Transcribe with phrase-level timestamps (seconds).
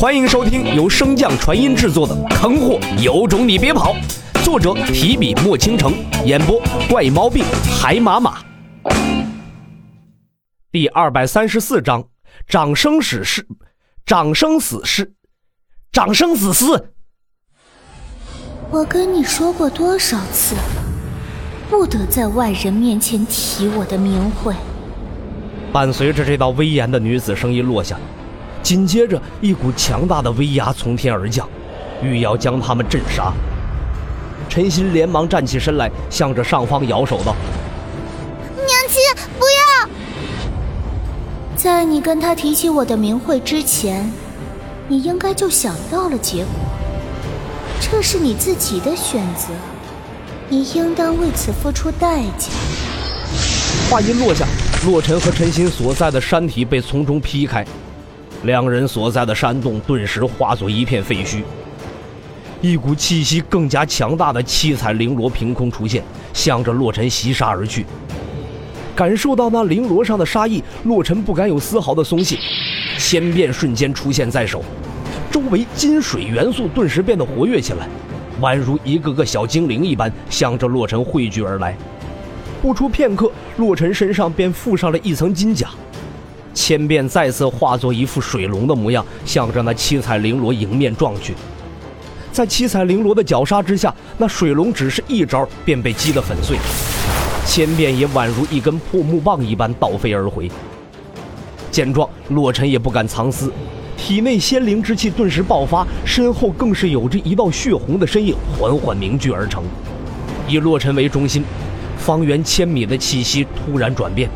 [0.00, 3.94] 欢迎收听由升降传音制作的《坑货有种你别跑》，
[4.42, 5.92] 作者提笔墨倾城，
[6.24, 6.58] 演播
[6.88, 7.44] 怪猫病
[7.78, 8.38] 海马马。
[10.72, 12.02] 第二百三十四章：
[12.46, 13.46] 长生死事，
[14.06, 15.12] 长生死事，
[15.92, 16.94] 长生死事。
[18.70, 20.56] 我跟你说过多少次，
[21.68, 24.54] 不得在外人面前提我的名讳。
[25.70, 27.98] 伴随着这道威严的女子声音落下。
[28.62, 31.48] 紧接着，一股强大的威压从天而降，
[32.02, 33.32] 欲要将他们镇杀。
[34.48, 37.34] 陈鑫连忙站起身来，向着上方摇手道
[38.56, 39.00] ：“娘亲，
[39.38, 39.88] 不要！
[41.56, 44.10] 在你跟他提起我的名讳之前，
[44.88, 46.52] 你应该就想到了结果。
[47.80, 49.48] 这是你自己的选择，
[50.48, 52.48] 你应当为此付出代价。”
[53.88, 54.46] 话音落下，
[54.84, 57.64] 洛尘和陈鑫所在的山体被从中劈开。
[58.44, 61.42] 两人所在的山洞顿时化作一片废墟，
[62.62, 67.84] 一股气息更加强大的七彩绫罗凭空出现，向着洛尘袭杀而去。
[68.94, 72.38] 感受到那绫罗上的杀意，洛尘不敢有丝毫的松懈，
[72.98, 74.64] 千变瞬间出现在手，
[75.30, 77.86] 周围金水元素顿时变得活跃起来，
[78.40, 81.76] 宛如一个个小精灵一般向着洛尘汇聚而来。
[82.62, 85.68] 不出片刻，洛尘身上便附上了一层金甲。
[86.52, 91.34] 千变再次化作一副水龙的模样，向着那七彩绫罗迎面撞去。
[92.32, 96.56] 在七彩绫罗的绞杀之下，那水龙只是一招便被击得粉碎，
[97.46, 100.50] 千变也宛如一根破木棒一般倒飞而回。
[101.70, 103.52] 见状，洛尘也不敢藏私，
[103.96, 109.62] 体内仙灵之气顿时爆发，身后更是有着一道血红的身影缓缓凝聚而成。
[110.48, 111.44] 以洛尘为中心，
[111.96, 114.28] 方圆千米的气息突然转变。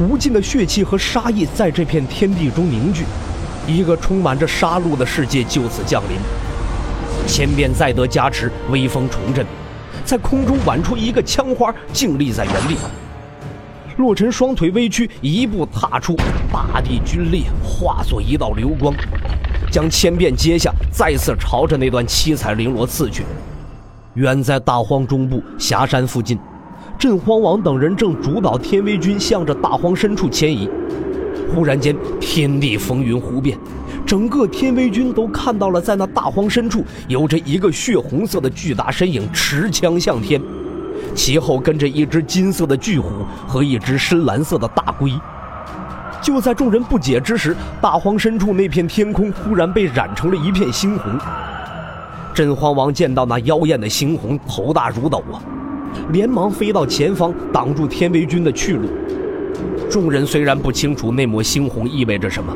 [0.00, 3.04] 无尽的血气和杀意在这片天地中凝聚，
[3.66, 6.16] 一个充满着杀戮的世界就此降临。
[7.26, 9.44] 千变再得加持，威风重振，
[10.04, 12.76] 在空中挽出一个枪花，静立在原地。
[13.96, 16.14] 洛尘双腿微屈，一步踏出，
[16.52, 18.94] 大地龟裂，化作一道流光，
[19.68, 23.24] 将千变接下，再次朝着那段七彩绫罗刺去。
[24.14, 26.38] 远在大荒中部峡山附近。
[26.98, 30.68] 镇荒王等人正主导天威军向着大荒深处迁移，
[31.54, 33.56] 忽然间，天地风云忽变，
[34.04, 40.42] 整个天威军都看到了，在那大荒深处有着一个血红色的巨大身影持枪向天，
[41.14, 45.12] 其后跟着一只金色的巨虎和一只深蓝色的大龟。
[46.20, 51.16] 就在众人不解之时，大荒深处那片天空忽然被染成了一片猩红。
[52.34, 55.38] 镇荒王见到那妖艳的猩红，头大如斗啊！
[56.12, 58.88] 连忙飞到前方，挡住天威军的去路。
[59.90, 62.54] 众人虽然不清楚那抹猩红意味着什么，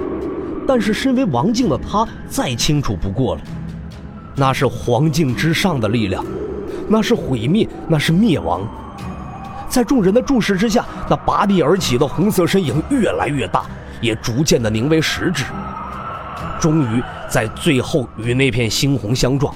[0.66, 3.40] 但是身为王境的他再清楚不过了。
[4.34, 6.24] 那是黄境之上的力量，
[6.88, 8.60] 那是毁灭，那是灭亡。
[9.68, 13.64] 在众人的注视之下，那拔地而起的红色身影越来越大，
[14.00, 15.44] 也逐渐的凝为实质。
[16.60, 19.54] 终于在最后与那片猩红相撞。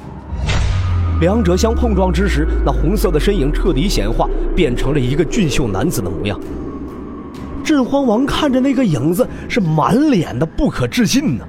[1.19, 6.39] 两者相碰撞之时，那红色的身影彻底显化，变成了一个俊秀男子的模样。
[7.65, 11.45] 镇荒王看着那个影子，是满脸的不可置信呢。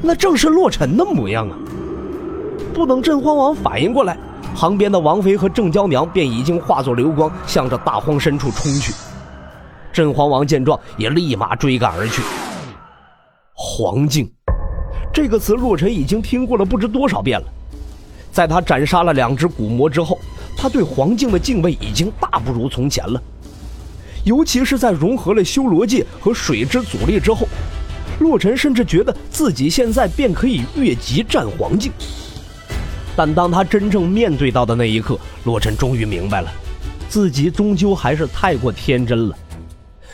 [0.00, 1.58] 那正是洛尘的模样啊！
[2.72, 4.16] 不等镇荒王反应过来，
[4.54, 8.94] 旁边的王妃和郑娇娘便已经化作流光，向着大荒深处冲去。
[9.92, 12.22] 镇荒王见状，也立马追赶而去。
[13.52, 14.30] 黄境，
[15.12, 17.46] 这个词洛尘已经听过了不知多少遍了。
[18.32, 20.18] 在他斩杀了两只古魔之后，
[20.56, 23.22] 他对黄境的敬畏已经大不如从前了。
[24.24, 27.46] 尤其是在融合了修罗界和水之阻力之后，
[28.20, 31.92] 洛尘甚至觉得自己现在便可以越级战黄境。
[33.14, 36.50] 但当他真正面对到的那一刻，洛尘终于明白了，
[37.08, 39.36] 自己终究还是太过天真了。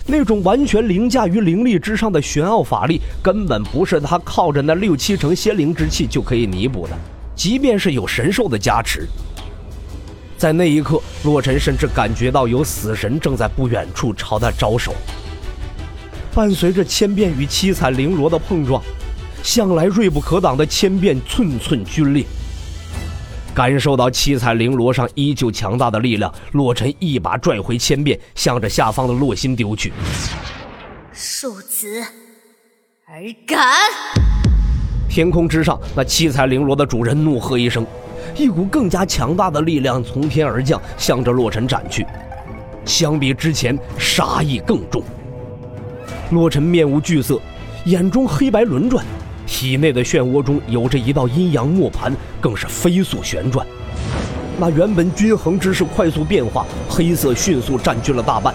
[0.06, 6.96] 那种完全凌驾于灵力之上的玄奥法力，根本不是他靠着那六七成仙灵之气就可以弥补的。
[7.38, 9.06] 即便是有神兽的加持，
[10.36, 14.92] 在那一刻，洛尘甚至感觉到有死神正在不远处朝他招手。
[16.34, 18.82] 伴随着千变与七彩绫罗的碰撞，
[19.40, 22.24] 向来锐不可挡的千变寸寸龟裂。
[23.54, 29.92] 感受到七彩绫罗上依旧强大的力量，洛尘一把拽回千变，向着下方的洛心丢去。
[31.12, 32.04] 庶子，
[33.06, 33.64] 还敢！
[35.18, 37.84] 天空之上，那七彩绫罗的主人怒喝一声，
[38.36, 42.06] 一股更加强大的力量从天而降，向着洛尘斩去。
[42.84, 45.02] 相比之前，杀意更重。
[46.30, 47.36] 洛尘面无惧色，
[47.86, 49.04] 眼中黑白轮转，
[49.44, 53.66] 体内的漩涡中有着一道阴阳磨盘，更是飞速旋转。
[54.56, 58.54] 那原本均衡之势快速变化，黑色迅速占据了大半。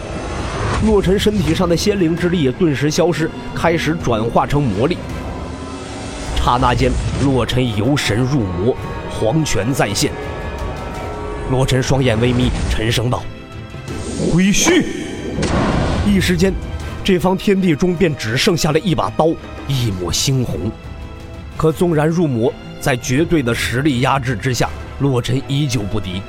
[0.86, 4.98] 洛尘身体上的仙灵之力也顿时消失，开始转化成魔力。
[6.44, 6.92] 刹那间，
[7.24, 8.76] 洛尘由神入魔，
[9.10, 10.12] 黄泉再现。
[11.50, 13.24] 洛尘双眼微眯，沉声道
[14.30, 14.84] ：“归墟！”
[16.06, 16.54] 一时间，
[17.02, 19.28] 这方天地中便只剩下了一把刀，
[19.70, 20.70] 一抹猩红。
[21.56, 24.70] 可纵然入魔，在绝对的实力压制之下，
[25.00, 26.22] 洛尘依旧不敌。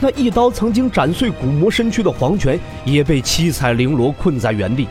[0.00, 4.88] 那一刀曾经斩碎古魔身躯的黄泉，也被七彩绫罗困在原地。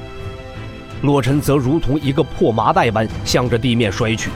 [1.01, 4.30] 洛尘则如同一个破麻袋般向着地面摔去。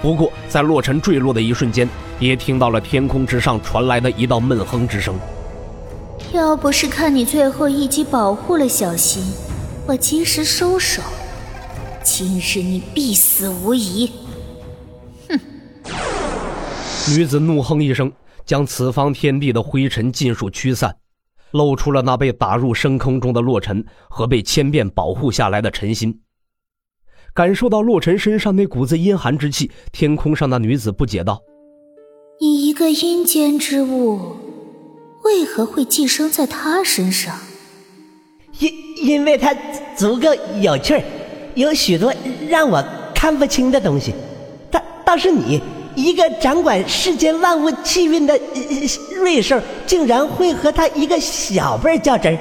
[0.00, 1.88] 不过，在洛尘坠落的一瞬间，
[2.20, 5.14] 也听到了天空之上传来的一道闷哼之声。
[6.32, 9.22] 要不是看你最后一击保护了小新，
[9.86, 11.02] 我及时收手，
[12.02, 14.10] 今日你必死无疑。
[15.28, 15.40] 哼！
[17.16, 18.12] 女子怒哼一声。
[18.46, 20.96] 将此方天地的灰尘尽数驱散，
[21.52, 26.20] 露出了那被打入深坑中的洛尘和被千变保护下来的陈心。
[27.34, 31.42] 感受到洛尘身上那股子阴寒之气，天空上的女子不解道
[32.40, 34.36] ：“你一个阴间之物，
[35.24, 37.38] 为何会寄生在他身上
[38.58, 38.72] ？”“因
[39.04, 39.54] 因为他
[39.94, 40.28] 足够
[40.60, 41.00] 有趣
[41.54, 42.12] 有许多
[42.48, 42.84] 让我
[43.14, 44.12] 看不清的东西。
[44.70, 45.60] 但倒是你。”
[45.98, 48.38] 一个掌管世间万物气运的
[49.16, 52.38] 瑞兽，竟然会和他一个小辈儿较真儿。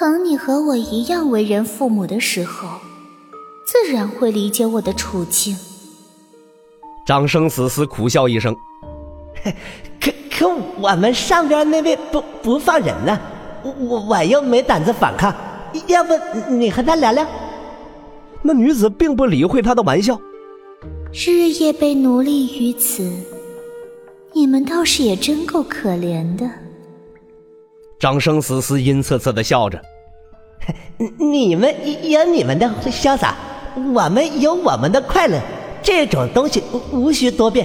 [0.00, 2.68] 等你和我一样为人父母的时候，
[3.64, 5.56] 自然会理解我的处境。
[7.06, 8.52] 张生死死苦笑一声
[10.00, 10.48] ：“可 可，
[10.80, 13.16] 我们上边那位不不放人呢，
[13.62, 15.32] 我我又没胆子反抗。
[15.86, 16.12] 要不
[16.48, 17.24] 你和他聊聊？”
[18.42, 20.20] 那女子并不理会他的玩笑。
[21.16, 23.08] 日夜被奴隶于此，
[24.32, 26.50] 你们倒是也真够可怜的。
[28.00, 29.80] 张生死死阴恻恻的笑着
[31.16, 31.72] ：“你们
[32.10, 33.36] 有你们的潇洒，
[33.94, 35.40] 我们有我们的快乐，
[35.84, 37.64] 这种东西无需多变。”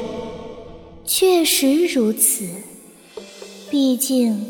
[1.04, 2.46] 确实如此，
[3.72, 4.46] 毕竟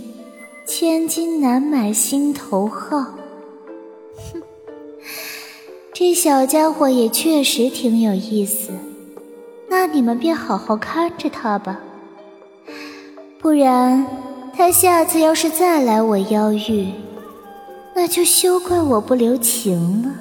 [0.68, 2.98] 千金难买心头好。
[4.34, 4.42] 哼，
[5.96, 8.72] 这小家伙也确实挺有意思。
[9.70, 11.80] 那你们便好好看着他吧，
[13.40, 14.06] 不然
[14.58, 16.88] 他下次要是再来我妖域，
[17.96, 20.12] 那就休怪我不留情了。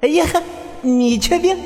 [0.00, 0.26] 哎呀，
[0.82, 1.56] 你确定？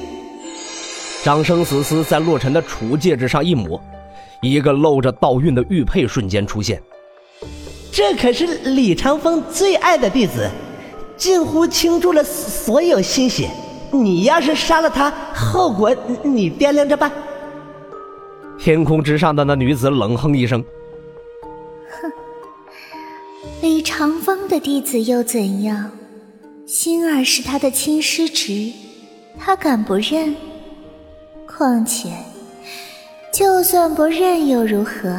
[1.24, 3.80] 张生死死在洛尘的储戒指上一抹，
[4.42, 6.80] 一个露着道韵的玉佩瞬间出现。
[7.90, 10.50] 这可是李长风最爱的弟子，
[11.16, 13.48] 近乎倾注了所有心血。
[13.94, 17.10] 你要是杀了他，后果你掂量着办。
[18.58, 20.62] 天空之上的那女子冷哼一声
[22.02, 22.12] ：“哼，
[23.62, 25.90] 李长风的弟子又怎样？
[26.66, 28.72] 心儿是他的亲师侄，
[29.38, 30.34] 他敢不认？
[31.46, 32.08] 况且，
[33.32, 35.14] 就算不认又如何？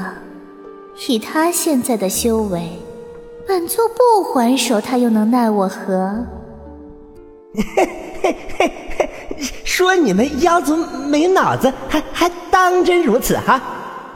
[1.07, 2.67] 以他现在的修为，
[3.47, 6.25] 本座不还手，他又能奈我何？”
[8.57, 9.09] 嘿嘿，
[9.63, 10.75] 说你们妖族
[11.07, 13.61] 没脑子，还还当真如此哈？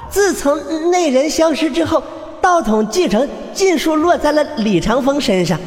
[0.09, 0.57] 自从
[0.89, 2.01] 那人消失之后，
[2.41, 5.59] 道统继承尽数落在了李长风身上，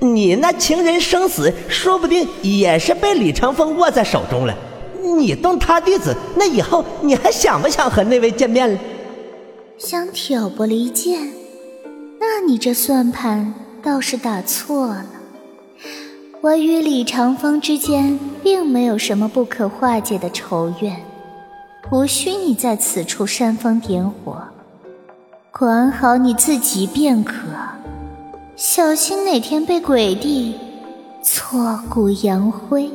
[0.00, 4.54] 你那情人生死，说不定也是被李长风握在手中了。
[5.00, 8.78] 你动他弟子，那以后你还想不想和那位见面了？
[9.78, 11.30] 想挑拨离间？
[12.18, 15.06] 那你这算盘倒是打错了。
[16.44, 20.94] 我与李长风之间并没有什么不可化解的仇怨，
[21.90, 24.42] 无需你在此处煽风点火，
[25.50, 27.46] 管好你自己便可，
[28.56, 30.58] 小心哪天被鬼帝
[31.22, 32.90] 挫骨扬灰。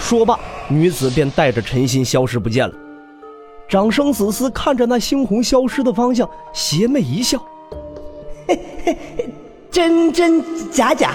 [0.00, 2.74] 说罢，女子便带着陈心消失不见了。
[3.68, 7.38] 长生子嗣看着那猩红消失的方向，邪魅一笑
[8.48, 9.34] ：“嘿嘿，
[9.70, 11.14] 真真假假。”